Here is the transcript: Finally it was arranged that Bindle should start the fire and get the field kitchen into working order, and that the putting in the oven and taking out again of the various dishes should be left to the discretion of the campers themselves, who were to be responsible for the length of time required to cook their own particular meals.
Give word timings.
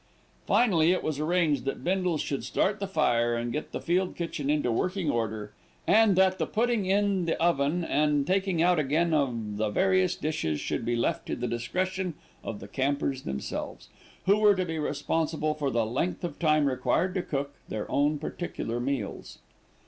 Finally 0.47 0.91
it 0.91 1.03
was 1.03 1.19
arranged 1.19 1.63
that 1.63 1.83
Bindle 1.83 2.17
should 2.17 2.43
start 2.43 2.79
the 2.79 2.87
fire 2.87 3.35
and 3.35 3.53
get 3.53 3.71
the 3.71 3.79
field 3.79 4.15
kitchen 4.15 4.49
into 4.49 4.71
working 4.71 5.11
order, 5.11 5.53
and 5.85 6.15
that 6.15 6.39
the 6.39 6.47
putting 6.47 6.87
in 6.87 7.25
the 7.25 7.39
oven 7.39 7.83
and 7.83 8.25
taking 8.25 8.63
out 8.63 8.79
again 8.79 9.13
of 9.13 9.57
the 9.57 9.69
various 9.69 10.15
dishes 10.15 10.59
should 10.59 10.85
be 10.85 10.95
left 10.95 11.27
to 11.27 11.35
the 11.35 11.47
discretion 11.47 12.15
of 12.43 12.59
the 12.59 12.67
campers 12.67 13.21
themselves, 13.21 13.89
who 14.25 14.39
were 14.39 14.55
to 14.55 14.65
be 14.65 14.79
responsible 14.79 15.53
for 15.53 15.69
the 15.69 15.85
length 15.85 16.23
of 16.23 16.39
time 16.39 16.65
required 16.65 17.13
to 17.13 17.21
cook 17.21 17.53
their 17.69 17.85
own 17.91 18.17
particular 18.17 18.79
meals. 18.79 19.37